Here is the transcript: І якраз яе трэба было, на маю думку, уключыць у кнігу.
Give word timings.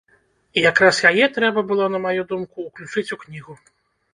І 0.57 0.63
якраз 0.69 1.01
яе 1.09 1.27
трэба 1.35 1.65
было, 1.73 1.85
на 1.97 2.01
маю 2.07 2.21
думку, 2.33 2.67
уключыць 2.71 3.13
у 3.17 3.19
кнігу. 3.27 3.53